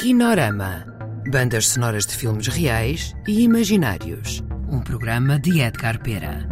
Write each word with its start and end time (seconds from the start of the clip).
Kinorama. 0.00 0.86
Bandas 1.30 1.68
sonoras 1.68 2.06
de 2.06 2.16
filmes 2.16 2.46
reais 2.46 3.14
e 3.28 3.42
imaginários. 3.42 4.42
Um 4.66 4.80
programa 4.80 5.38
de 5.38 5.60
Edgar 5.60 6.02
Pera. 6.02 6.48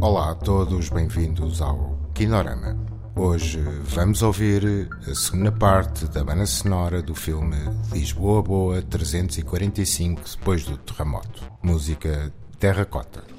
Olá 0.00 0.30
a 0.30 0.34
todos, 0.34 0.88
bem-vindos 0.88 1.60
ao 1.60 2.10
Kinorama. 2.14 2.78
Hoje 3.14 3.60
vamos 3.60 4.22
ouvir 4.22 4.88
a 5.06 5.14
segunda 5.14 5.52
parte 5.52 6.06
da 6.06 6.24
banda 6.24 6.46
sonora 6.46 7.02
do 7.02 7.14
filme 7.14 7.58
Lisboa 7.92 8.42
Boa 8.42 8.80
345 8.80 10.22
depois 10.38 10.64
do 10.64 10.78
terremoto. 10.78 11.42
Música 11.62 12.32
Terracota. 12.58 13.35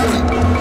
Let's 0.00 0.30
go. 0.30 0.59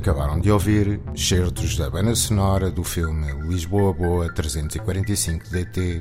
Acabaram 0.00 0.40
de 0.40 0.50
ouvir 0.50 0.98
certos 1.14 1.76
da 1.76 1.90
banda 1.90 2.16
sonora 2.16 2.70
do 2.70 2.82
filme 2.82 3.30
Lisboa 3.46 3.92
Boa 3.92 4.32
345 4.32 5.50
DT 5.50 6.00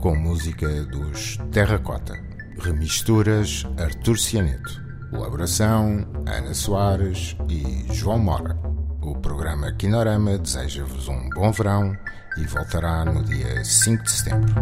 com 0.00 0.16
música 0.16 0.66
dos 0.84 1.36
Terracota. 1.52 2.14
Remisturas 2.58 3.66
Artur 3.78 4.18
Cianeto. 4.18 4.82
Colaboração 5.10 6.08
Ana 6.26 6.54
Soares 6.54 7.36
e 7.46 7.84
João 7.92 8.18
Mora. 8.18 8.58
O 9.02 9.14
programa 9.14 9.70
Quinorama 9.70 10.38
deseja-vos 10.38 11.06
um 11.06 11.28
bom 11.28 11.52
verão 11.52 11.94
e 12.38 12.44
voltará 12.46 13.04
no 13.04 13.22
dia 13.22 13.62
5 13.62 14.02
de 14.02 14.10
setembro. 14.12 14.54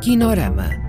Kinorama. 0.00 0.85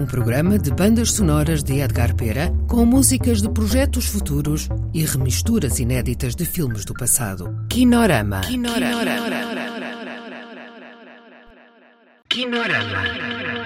Um 0.00 0.06
programa 0.06 0.58
de 0.58 0.70
bandas 0.70 1.12
sonoras 1.12 1.62
de 1.62 1.78
Edgar 1.78 2.16
Pera 2.16 2.50
com 2.66 2.86
músicas 2.86 3.42
de 3.42 3.50
projetos 3.50 4.06
futuros 4.06 4.66
e 4.94 5.04
remisturas 5.04 5.78
inéditas 5.78 6.34
de 6.34 6.46
filmes 6.46 6.86
do 6.86 6.94
passado. 6.94 7.54
Kinorama. 7.68 8.40
Kinorama. 8.40 9.04
Kinorama. 12.30 13.59